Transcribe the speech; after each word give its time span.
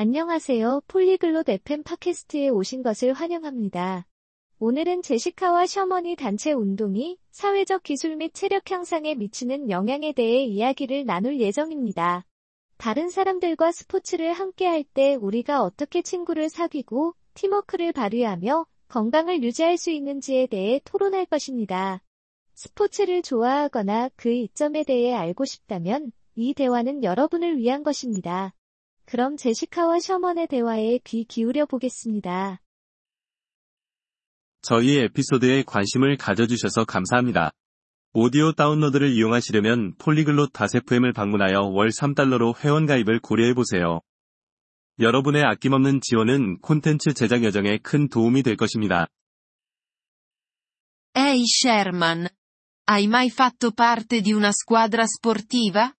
안녕하세요. 0.00 0.82
폴리글롯 0.86 1.48
FM 1.48 1.82
팟캐스트에 1.82 2.50
오신 2.50 2.84
것을 2.84 3.12
환영합니다. 3.14 4.06
오늘은 4.60 5.02
제시카와 5.02 5.66
셔먼이 5.66 6.14
단체 6.14 6.52
운동이 6.52 7.18
사회적 7.32 7.82
기술 7.82 8.14
및 8.14 8.32
체력 8.32 8.70
향상에 8.70 9.16
미치는 9.16 9.70
영향에 9.70 10.12
대해 10.12 10.44
이야기를 10.44 11.04
나눌 11.04 11.40
예정입니다. 11.40 12.24
다른 12.76 13.08
사람들과 13.08 13.72
스포츠를 13.72 14.34
함께 14.34 14.68
할 14.68 14.84
때 14.84 15.16
우리가 15.16 15.64
어떻게 15.64 16.00
친구를 16.02 16.48
사귀고 16.48 17.14
팀워크를 17.34 17.92
발휘하며 17.92 18.66
건강을 18.86 19.42
유지할 19.42 19.78
수 19.78 19.90
있는지에 19.90 20.46
대해 20.46 20.80
토론할 20.84 21.26
것입니다. 21.26 22.04
스포츠를 22.54 23.22
좋아하거나 23.22 24.10
그 24.14 24.30
이점에 24.30 24.84
대해 24.84 25.12
알고 25.12 25.44
싶다면 25.44 26.12
이 26.36 26.54
대화는 26.54 27.02
여러분을 27.02 27.58
위한 27.58 27.82
것입니다. 27.82 28.54
그럼 29.10 29.38
제시카와 29.38 30.00
셔먼의 30.00 30.48
대화에 30.48 30.98
귀 31.02 31.24
기울여 31.24 31.64
보겠습니다. 31.64 32.60
저희 34.60 34.98
에피소드에 34.98 35.62
관심을 35.62 36.18
가져주셔서 36.18 36.84
감사합니다. 36.84 37.50
오디오 38.12 38.52
다운로드를 38.52 39.10
이용하시려면 39.10 39.94
폴리글롯 39.96 40.52
다세프엠을 40.52 41.14
방문하여 41.14 41.70
월 41.72 41.88
3달러로 41.88 42.58
회원가입을 42.62 43.20
고려해보세요. 43.20 44.02
여러분의 45.00 45.42
아낌없는 45.42 46.00
지원은 46.02 46.58
콘텐츠 46.58 47.14
제작 47.14 47.44
여정에 47.44 47.78
큰 47.78 48.10
도움이 48.10 48.42
될 48.42 48.56
것입니다. 48.56 49.06
Ehi 51.16 51.44
Sherman. 51.64 52.28
Hai 52.86 53.04
mai 53.04 53.28
fatto 53.28 53.70
parte 53.70 54.20
di 54.20 54.34
una 54.34 54.50
squadra 54.50 55.04
sportiva? 55.04 55.94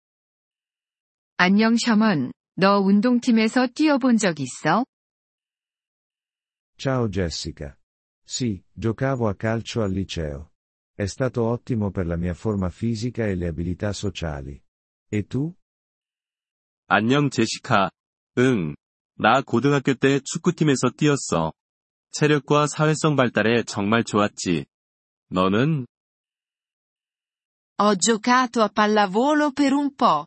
안녕 1.38 1.76
셔먼, 1.76 2.32
너 2.60 2.82
운동팀에서 2.82 3.68
뛰어본 3.68 4.18
적 4.18 4.38
있어? 4.42 4.84
Ciao 6.78 7.08
Jessica. 7.08 7.78
Sì, 8.22 8.62
giocavo 8.74 9.30
a 9.30 9.36
calcio 9.36 9.82
al 9.82 9.94
liceo. 9.94 10.52
È 10.94 11.06
stato 11.06 11.46
ottimo 11.46 11.90
per 11.90 12.06
la 12.06 12.18
mia 12.18 12.34
forma 12.34 12.70
fisica 12.70 13.26
e 13.26 13.36
le 13.36 13.48
abilità 13.48 13.94
sociali. 13.94 14.62
E 15.10 15.26
tu? 15.26 15.56
안녕 16.88 17.30
제시카. 17.30 17.92
응. 18.40 18.76
나 19.16 19.42
고등학교 19.42 19.94
때 19.94 20.20
축구팀에서 20.20 20.90
뛰었어. 20.98 21.54
체력과 22.12 22.68
사회성 22.68 23.16
발달에 23.16 23.64
정말 23.64 24.04
좋았지. 24.04 24.66
너는? 25.30 25.88
Ho 27.80 27.96
giocato 27.96 28.62
a 28.62 28.68
pallavolo 28.68 29.54
per 29.54 29.72
un 29.72 29.96
po'. 29.96 30.26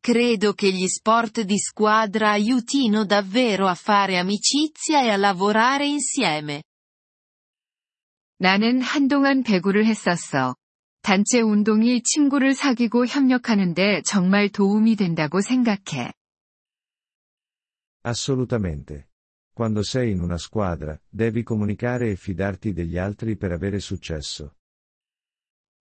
Credo 0.00 0.52
che 0.52 0.70
gli 0.70 0.86
sport 0.86 1.42
di 1.42 1.58
squadra 1.58 2.30
aiutino 2.32 3.04
davvero 3.04 3.66
a 3.66 3.74
fare 3.74 4.18
amicizia 4.18 5.02
e 5.02 5.10
a 5.10 5.16
lavorare 5.16 5.86
insieme. 5.86 6.62
나는 8.38 8.82
한동안 8.82 9.42
배구를 9.42 9.86
했었어. 9.86 10.54
단체 11.02 11.40
운동이 11.40 12.02
친구를 12.02 12.54
사귀고 12.54 13.06
협력하는데 13.06 14.02
정말 14.04 14.48
도움이 14.48 14.96
된다고 14.96 15.40
생각해. 15.40 16.12
Assolutamente. 18.02 19.06
Quando 19.54 19.82
sei 19.82 20.10
in 20.10 20.20
una 20.20 20.36
squadra, 20.36 21.00
devi 21.08 21.42
comunicare 21.42 22.10
e 22.10 22.16
fidarti 22.16 22.72
degli 22.72 22.98
altri 22.98 23.36
per 23.36 23.52
avere 23.52 23.78
successo. 23.80 24.56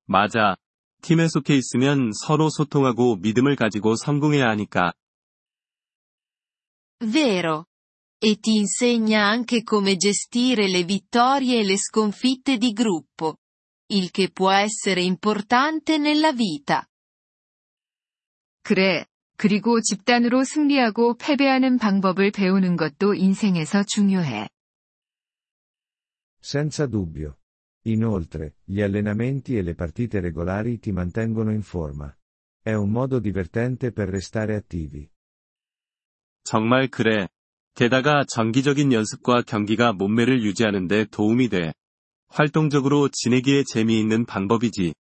맞아. 0.05 0.55
팀에 1.02 1.28
속해 1.28 1.56
있으면 1.56 2.10
서로 2.12 2.50
소통하고 2.50 3.16
믿음을 3.16 3.56
가지고 3.56 3.96
성공해야 3.96 4.48
하니까. 4.48 4.92
Vero. 7.00 7.66
E 8.20 8.36
ti 8.40 8.56
insegna 8.56 9.28
anche 9.28 9.62
come 9.62 9.96
gestire 9.96 10.68
le 10.68 10.82
vittorie 10.82 11.60
e 11.60 11.64
le 11.64 11.76
sconfitte 11.76 12.58
di 12.58 12.72
gruppo. 12.72 13.36
Il 13.90 14.10
che 14.10 14.30
può 14.30 14.50
essere 14.50 15.02
importante 15.02 15.98
nella 15.98 16.32
vita. 16.32 16.84
그래. 18.62 19.06
그리고 19.36 19.80
집단으로 19.80 20.42
승리하고 20.42 21.16
패배하는 21.16 21.78
방법을 21.78 22.32
배우는 22.32 22.76
것도 22.76 23.14
인생에서 23.14 23.84
중요해. 23.84 24.48
Senza 26.42 26.88
dubbio. 26.90 27.36
Inoltre, 27.85 28.57
gli 28.63 28.81
allenamenti 28.81 29.57
e 29.57 29.61
le 29.61 29.75
partite 29.75 30.19
regolari 30.19 30.79
ti 30.79 30.91
mantengono 30.91 31.51
in 31.51 31.63
forma. 31.63 32.15
È 32.61 32.73
un 32.73 32.89
modo 32.89 33.19
divertente 33.19 33.91
per 33.91 34.07
restare 34.07 34.55
attivi. 34.55 35.09
정말 36.43 36.89
그래. 36.89 37.27
게다가 37.75 38.23
정기적인 38.27 38.93
연습과 38.93 39.41
경기가 39.41 39.93
몸매를 39.93 40.43
유지하는데 40.43 41.05
도움이 41.05 41.49
돼. 41.49 41.73
활동적으로 42.27 43.09
지내기에 43.09 43.63
재미있는 43.63 44.25
방법이지. 44.25 44.93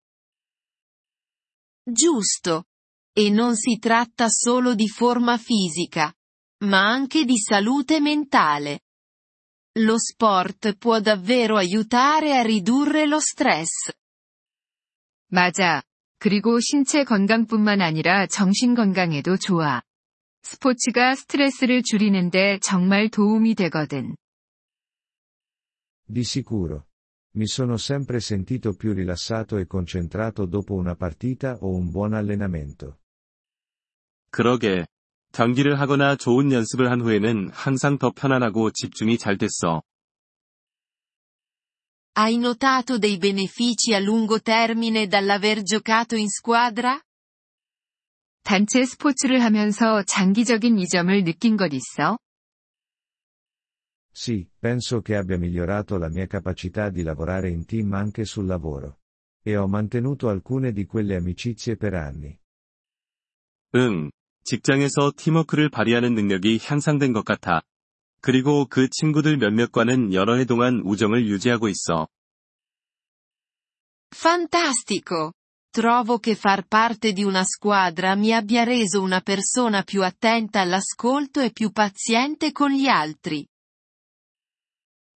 Giusto. 1.85 2.63
E 3.15 3.29
non 3.29 3.55
si 3.55 3.77
tratta 3.77 4.27
solo 4.29 4.73
di 4.73 4.87
forma 4.87 5.37
fisica, 5.37 6.11
ma 6.63 6.89
anche 6.89 7.25
di 7.25 7.37
salute 7.37 7.99
mentale. 7.99 8.79
Lo 9.79 9.97
sport 9.97 10.77
può 10.77 10.99
davvero 10.99 11.57
aiutare 11.57 12.37
a 12.37 12.43
ridurre 12.43 13.07
lo 13.07 13.19
stress. 13.19 13.91
맞아. 15.31 15.81
그리고 16.19 16.59
신체 16.59 17.03
건강뿐만 17.03 17.81
아니라 17.81 18.27
정신 18.27 18.75
건강에도 18.75 19.35
좋아. 19.37 19.81
스포츠가 20.43 21.15
스트레스를 21.15 21.81
줄이는데 21.83 22.59
정말 22.61 23.09
도움이 23.09 23.55
되거든. 23.55 24.15
Di 26.07 26.23
sicuro. 26.23 26.85
Mi 27.35 27.47
sono 27.47 27.77
sempre 27.77 28.19
sentito 28.19 28.75
più 28.75 28.93
rilassato 28.93 29.57
e 29.57 29.65
concentrato 29.65 30.45
dopo 30.45 30.75
una 30.75 30.95
partita 30.95 31.57
o 31.61 31.73
un 31.73 31.89
buon 31.89 32.13
allenamento. 32.13 32.99
그러게. 34.29 34.85
경기를 35.32 35.78
하거나 35.78 36.16
좋은 36.16 36.52
연습을 36.52 36.90
한 36.90 37.00
후에는 37.00 37.50
항상 37.52 37.98
더 37.98 38.10
편안하고 38.10 38.70
집중이 38.70 39.18
잘 39.18 39.38
됐어. 39.38 39.82
Hai 42.16 42.34
notato 42.34 42.98
dei 42.98 43.16
benefici 43.16 43.94
a 43.94 44.00
lungo 44.00 44.40
termine 44.40 45.06
dall'aver 45.06 45.62
giocato 45.62 46.16
in 46.16 46.26
squadra? 46.28 47.00
단체 48.42 48.84
스포츠를 48.84 49.42
하면서 49.44 50.02
장기적인 50.02 50.78
이점을 50.78 51.22
느낀 51.22 51.56
것 51.56 51.72
있어? 51.72 52.18
Sì, 54.10 54.48
penso 54.58 55.00
che 55.00 55.14
abbia 55.14 55.38
migliorato 55.38 55.96
la 55.96 56.08
mia 56.08 56.26
capacità 56.26 56.90
di 56.90 57.02
lavorare 57.04 57.50
in 57.50 57.64
team 57.66 57.92
anche 57.92 58.24
sul 58.24 58.46
lavoro. 58.46 58.98
E 59.44 59.56
ho 59.56 59.68
mantenuto 59.68 60.28
alcune 60.28 60.72
di 60.72 60.86
quelle 60.86 61.14
amicizie 61.14 61.76
per 61.76 61.94
anni. 61.94 62.36
응. 63.74 64.10
직장에서 64.48 65.12
팀워크를 65.14 65.68
발휘하는 65.68 66.14
능력이 66.14 66.58
향상된 66.62 67.12
것 67.12 67.22
같아. 67.26 67.60
그리고 68.22 68.64
그 68.64 68.88
친구들 68.88 69.36
몇몇과는 69.36 70.14
여러 70.14 70.36
해 70.36 70.46
동안 70.46 70.80
우정을 70.86 71.26
유지하고 71.26 71.68
있어. 71.68 72.08
Fantastico! 74.14 75.32
Trovo 75.70 76.18
che 76.18 76.32
far 76.32 76.66
parte 76.66 77.12
di 77.12 77.24
una 77.24 77.44
squadra 77.44 78.16
mi 78.16 78.32
abbia 78.32 78.64
reso 78.64 79.02
una 79.02 79.20
persona 79.20 79.82
più 79.82 80.02
attenta 80.02 80.62
all'ascolto 80.62 81.42
e 81.42 81.50
più 81.52 81.70
paziente 81.70 82.50
con 82.50 82.70
gli 82.70 82.88
altri. 82.88 83.46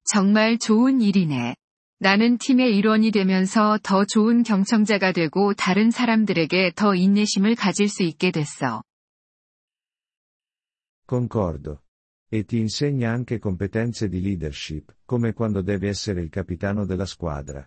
정말 0.04 0.59
좋은 0.59 1.00
일이네. 1.00 1.56
나는 2.00 2.37
팀의 2.37 2.76
일원이 2.76 3.10
되면서 3.12 3.78
더 3.82 4.04
좋은 4.04 4.43
경청자가 4.43 5.12
되고 5.12 5.54
다른 5.54 5.91
사람들에게 5.91 6.72
더 6.76 6.94
인내심을 6.94 7.54
가질 7.54 7.88
수 7.88 8.03
있게 8.03 8.31
됐어. 8.31 8.82
Concordo. 11.11 11.83
E 12.29 12.43
ti 12.43 12.57
insegna 12.57 13.12
anche 13.12 13.39
competenze 13.39 14.09
di 14.09 14.21
leadership, 14.21 14.97
come 15.06 15.31
quando 15.31 15.62
devi 15.62 15.88
essere 15.88 16.21
il 16.21 16.29
capitano 16.29 16.85
della 16.85 17.06
squadra. 17.06 17.65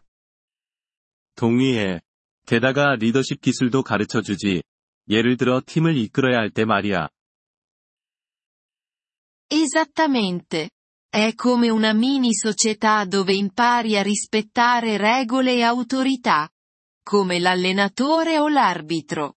동의해. 1.35 2.01
게다가 2.45 2.97
리더십 2.97 3.41
기술도 3.41 3.83
가르쳐 3.83 4.21
주지. 4.21 4.62
예를 5.09 5.37
들어 5.39 5.62
팀을 5.65 5.97
이끌어야 5.97 6.37
할 6.37 6.51
때 6.51 6.65
말이야. 6.65 7.09
Esattamente. 9.49 10.71
È 11.09 11.35
come 11.35 11.71
una 11.71 11.93
mini 11.93 12.35
società 12.35 13.05
dove 13.05 13.35
impari 13.35 13.97
a 13.97 14.03
rispettare 14.03 14.97
regole 14.97 15.55
e 15.55 15.62
autorità. 15.62 16.49
Come 17.03 17.41
l'allenatore 17.41 18.39
o 18.39 18.49
l'arbitro. 18.49 19.35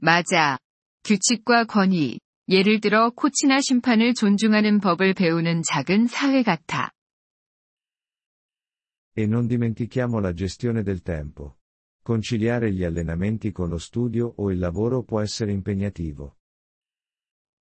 맞아. 0.00 0.58
규칙과 1.04 1.64
권위, 1.66 2.18
예를 2.49 2.79
들어 2.79 3.09
코치나 3.09 3.59
심판을 3.61 4.13
존중하는 4.13 4.79
법을 4.79 5.13
배우는 5.13 5.63
작은 5.63 6.07
사회 6.07 6.43
같아. 6.43 6.91
E 9.17 9.23
non 9.23 9.47
dimentichiamo 9.47 10.19
la 10.19 10.33
gestione 10.33 10.83
del 10.83 11.01
tempo. 11.01 11.57
Conciliare 12.03 12.71
gli 12.71 12.83
allenamenti 12.83 13.51
con 13.51 13.69
lo 13.69 13.79
studio 13.79 14.33
o 14.37 14.51
il 14.51 14.59
lavoro 14.59 15.03
può 15.03 15.21
essere 15.21 15.51
impegnativo. 15.51 16.35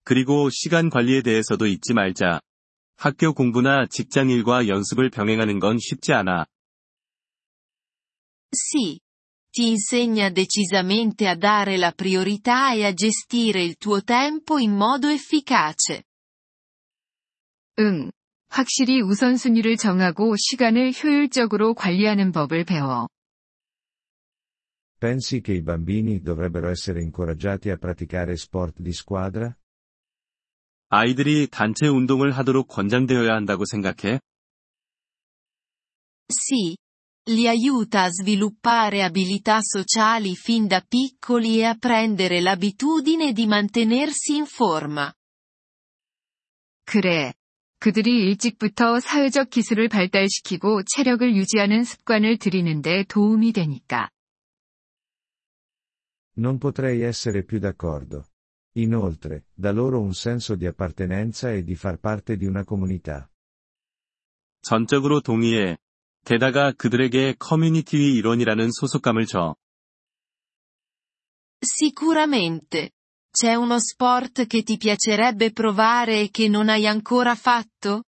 그리고 0.03 0.49
시간 0.51 0.89
관리에 0.89 1.21
대해서도 1.21 1.65
잊지 1.65 1.93
말자. 1.93 2.41
학교 2.97 3.33
공부나 3.33 3.87
직장 3.89 4.29
일과 4.29 4.67
연습을 4.67 5.09
병행하는 5.09 5.59
건 5.59 5.77
쉽지 5.79 6.13
않아. 6.13 6.45
Sì. 8.53 8.99
Ti 9.54 9.68
insegna 9.68 10.30
decisamente 10.30 11.26
a 11.26 11.34
dare 11.34 11.76
la 11.76 11.92
priorità 11.92 12.72
e 12.72 12.84
a 12.84 12.92
gestire 12.92 13.62
il 13.62 13.76
tuo 13.76 14.02
tempo 14.02 14.58
in 14.58 14.72
modo 14.72 15.08
efficace. 15.08 16.04
응. 17.78 18.10
확실히 18.48 19.00
우선순위를 19.00 19.76
정하고 19.76 20.34
시간을 20.36 20.92
효율적으로 20.92 21.74
관리하는 21.74 22.32
법을 22.32 22.64
배워. 22.64 23.08
Pensi 25.00 25.40
che 25.40 25.54
i 25.54 25.62
bambini 25.62 26.20
dovrebbero 26.20 26.68
essere 26.68 27.00
incoraggiati 27.00 27.70
a 27.70 27.78
praticare 27.78 28.36
sport 28.36 28.82
di 28.82 28.92
squadra? 28.92 29.56
아이들이 30.90 31.46
단체 31.46 31.86
운동을 31.86 32.32
하도록 32.32 32.68
권장되어야 32.68 33.32
한다고 33.32 33.64
생각해? 33.64 34.20
Sì. 36.28 36.76
Li 37.30 37.46
aiuta 37.46 38.02
a 38.02 38.10
sviluppare 38.10 39.02
abilità 39.02 39.60
sociali 39.60 40.34
fin 40.34 40.66
da 40.66 40.80
piccoli 40.80 41.58
e 41.58 41.64
a 41.64 41.74
prendere 41.74 42.40
l'abitudine 42.40 43.32
di 43.32 43.46
mantenersi 43.46 44.36
in 44.36 44.46
forma. 44.46 45.12
그래. 46.84 47.34
그들이 47.78 48.24
일찍부터 48.24 49.00
사회적 49.00 49.48
기술을 49.48 49.88
발달시키고 49.88 50.82
체력을 50.84 51.34
유지하는 51.34 51.84
습관을 51.84 52.36
들이는데 52.36 53.04
도움이 53.04 53.52
되니까. 53.52 54.10
Non 56.36 56.58
potrei 56.58 57.02
essere 57.02 57.44
più 57.44 57.58
d'accordo. 57.58 58.26
Inoltre, 58.76 59.46
dà 59.54 59.72
loro 59.72 60.00
un 60.00 60.14
senso 60.14 60.54
di 60.56 60.66
appartenenza 60.66 61.52
e 61.52 61.62
di 61.62 61.74
far 61.74 61.98
parte 61.98 62.36
di 62.36 62.46
una 62.46 62.64
comunità. 62.64 63.30
전적으로 64.62 65.20
동의해. 65.20 65.78
게다가 66.25 66.71
그들에게 66.71 67.35
커뮤니티의 67.37 68.13
일원이라는 68.15 68.69
소속감을 68.71 69.27
줘. 69.27 69.55
Sicuramente. 71.61 72.89
C'è 73.31 73.53
uno 73.53 73.75
sport 73.75 74.47
che 74.47 74.63
ti 74.63 74.77
piacerebbe 74.77 75.51
provare 75.51 76.21
e 76.21 76.29
che 76.31 76.47
non 76.47 76.69
hai 76.69 76.87
ancora 76.87 77.35
fatto? 77.35 78.03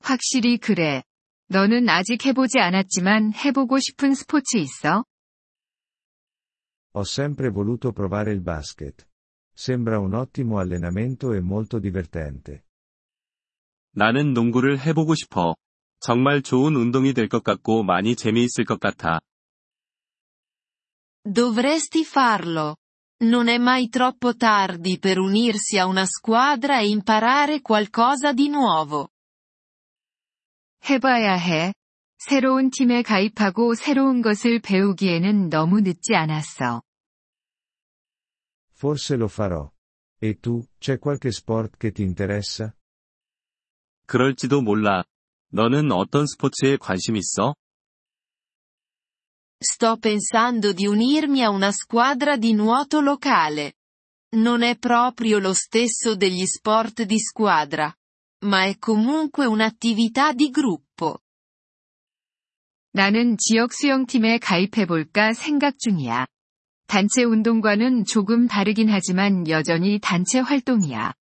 확실히 0.00 0.58
그래. 0.58 1.02
너는 1.48 1.88
아직 1.88 2.26
해보지 2.26 2.58
않았지만 2.58 3.32
해보고 3.34 3.78
싶은 3.78 4.14
스포츠 4.14 4.56
있어? 4.58 5.04
Ho 6.94 7.04
sempre 7.04 7.50
voluto 7.50 7.92
provare 7.92 8.32
il 8.32 8.42
basket. 8.42 9.06
Sembra 9.54 9.98
un 9.98 10.14
ottimo 10.14 10.58
allenamento 10.58 11.32
e 11.32 11.40
molto 11.40 11.78
divertente. 11.78 12.62
나는 13.94 14.34
농구를 14.34 14.80
해보고 14.80 15.14
싶어. 15.14 15.54
정말 16.02 16.42
좋은 16.42 16.74
운동이 16.74 17.12
될 17.14 17.28
것 17.28 17.44
같고 17.44 17.84
많이 17.84 18.16
재미있을 18.16 18.64
것 18.64 18.80
같아. 18.80 19.20
Dovresti 21.24 22.04
farlo. 22.04 22.76
Non 23.22 23.46
è 23.46 23.56
mai 23.56 23.88
troppo 23.88 24.34
tardi 24.34 24.98
per 24.98 25.18
unirsi 25.20 25.78
a 25.78 25.86
una 25.86 26.04
squadra 26.04 26.80
e 26.80 26.88
imparare 26.88 27.60
qualcosa 27.60 28.32
di 28.32 28.48
nuovo. 28.48 29.08
해봐야 30.90 31.34
해. 31.36 31.72
새로운 32.18 32.70
팀에 32.70 33.02
가입하고 33.02 33.74
새로운 33.74 34.22
것을 34.22 34.58
배우기에는 34.60 35.48
너무 35.50 35.80
늦지 35.82 36.16
않았어. 36.16 36.82
Forse 38.74 39.14
lo 39.14 39.28
farò. 39.28 39.70
E 40.20 40.34
tu, 40.40 40.64
c'è 40.80 40.98
qualche 40.98 41.30
sport 41.30 41.76
che 41.78 41.92
ti 41.92 42.02
interessa? 42.02 42.74
그럴지도 44.06 44.62
몰라. 44.62 45.04
너는 45.52 45.92
어떤 45.92 46.26
스포츠에 46.26 46.78
관심 46.78 47.14
있어? 47.16 47.54
Sto 49.62 49.98
pensando 49.98 50.72
di 50.72 50.86
unirmi 50.86 51.42
a 51.42 51.50
una 51.50 51.70
squadra 51.70 52.36
di 52.36 52.52
nuoto 52.52 53.00
locale. 53.00 53.74
Non 54.34 54.62
è 54.62 54.78
proprio 54.78 55.38
lo 55.38 55.52
stesso 55.52 56.16
degli 56.16 56.44
sport 56.46 57.02
di 57.02 57.18
squadra. 57.18 57.94
Ma 58.44 58.64
è 58.64 58.78
comunque 58.78 59.46
un'attività 59.46 60.32
di 60.32 60.50
gruppo. 60.50 61.18
나는 62.94 63.36
지역 63.38 63.72
수영팀에 63.72 64.38
가입해볼까 64.38 65.34
생각 65.34 65.78
중이야. 65.78 66.26
단체 66.86 67.24
운동과는 67.24 68.04
조금 68.04 68.48
다르긴 68.48 68.88
하지만 68.88 69.46
여전히 69.48 69.98
단체 69.98 70.40
활동이야. 70.40 71.12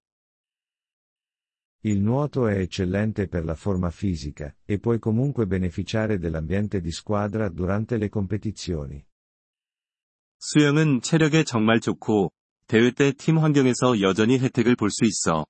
Il 1.82 2.00
nuoto 2.00 2.48
è 2.48 2.58
eccellente 2.58 3.28
per 3.28 3.44
la 3.44 3.54
forma 3.54 3.90
fisica, 3.90 4.52
e 4.64 4.78
puoi 4.78 4.98
comunque 4.98 5.46
beneficiare 5.46 6.18
dell'ambiente 6.18 6.80
di 6.80 6.90
squadra 6.90 7.48
durante 7.48 7.96
le 7.96 8.08
competizioni. 8.08 9.04
수영은 10.38 11.00
체력에 11.00 11.44
정말 11.44 11.80
좋고, 11.80 12.32
대회 12.66 12.90
때 12.90 13.12
팀 13.12 13.38
환경에서 13.38 14.00
여전히 14.00 14.38
혜택을 14.38 14.76
볼 14.76 14.90
수 14.90 15.04
있어. 15.04 15.46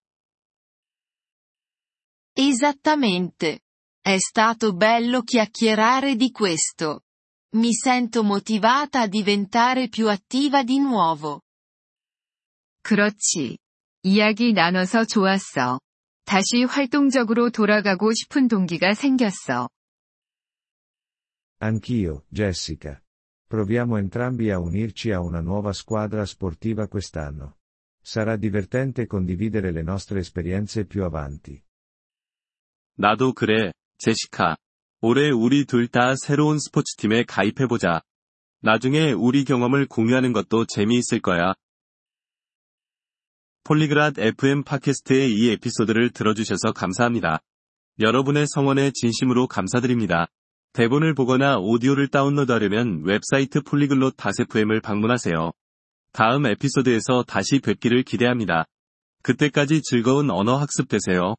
Esattamente. 2.35 3.61
È 4.03 4.19
stato 4.19 4.75
bello 4.75 5.23
chiacchierare 5.23 6.15
di 6.17 6.31
questo. 6.31 7.01
Mi 7.57 7.73
sento 7.73 8.23
motivata 8.23 9.01
a 9.01 9.09
diventare 9.09 9.89
più 9.89 10.09
attiva 10.09 10.63
di 10.63 10.79
nuovo. 10.79 11.41
그렇지. 12.83 13.59
이야기 14.03 14.53
나눠서 14.53 15.07
좋았어. 15.07 15.81
다시 16.32 16.64
활동적으로 16.64 17.50
돌아가고 17.50 18.14
싶은 18.14 18.48
동기가 18.48 18.94
생겼어. 18.94 19.68
Anch'io, 21.62 22.24
Jessica. 22.32 23.02
Proviamo 23.50 23.98
entrambi 23.98 24.50
a 24.50 24.58
unirci 24.58 25.12
a 25.12 25.20
una 25.20 25.42
nuova 25.42 25.74
squadra 25.74 26.26
sportiva 26.26 26.88
quest'anno. 26.88 27.58
Sarà 28.02 28.38
divertente 28.38 29.08
condividere 29.08 29.74
le 29.74 29.82
nostre 29.82 30.20
esperienze 30.20 30.86
più 30.86 31.04
avanti. 31.04 31.62
나도 32.98 33.34
그래, 33.34 33.74
제시카. 33.98 34.56
올해 35.02 35.32
우리 35.32 35.66
둘 35.66 35.90
다 35.90 36.16
새로운 36.16 36.60
스포츠팀에 36.60 37.26
가입해보자. 37.26 38.04
나중에 38.62 39.12
우리 39.12 39.44
경험을 39.44 39.86
공유하는 39.86 40.32
것도 40.32 40.66
재미있을 40.66 41.20
거야. 41.20 41.56
폴리그랏 43.64 44.18
FM 44.18 44.64
팟캐스트의 44.64 45.32
이 45.32 45.52
에피소드를 45.52 46.10
들어주셔서 46.12 46.74
감사합니다. 46.74 47.42
여러분의 48.00 48.46
성원에 48.48 48.92
진심으로 48.94 49.48
감사드립니다. 49.48 50.28
대본을 50.74 51.14
보거나 51.14 51.58
오디오를 51.58 52.08
다운로드하려면 52.08 53.04
웹사이트 53.04 53.62
폴리글롯 53.62 54.16
다세프엠을 54.18 54.82
방문하세요. 54.82 55.52
다음 56.12 56.46
에피소드에서 56.46 57.24
다시 57.28 57.60
뵙기를 57.60 58.04
기대합니다. 58.04 58.66
그때까지 59.22 59.82
즐거운 59.84 60.32
언어 60.32 60.58
학습 60.58 60.88
되세요. 60.88 61.36